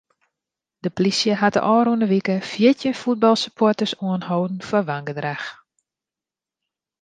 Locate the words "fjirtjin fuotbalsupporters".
2.49-3.93